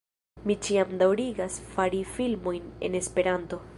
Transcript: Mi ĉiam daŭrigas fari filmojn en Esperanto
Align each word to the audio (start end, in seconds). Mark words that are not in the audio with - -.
Mi 0.45 0.53
ĉiam 0.67 0.95
daŭrigas 1.01 1.57
fari 1.75 1.99
filmojn 2.15 2.73
en 2.89 2.97
Esperanto 3.03 3.63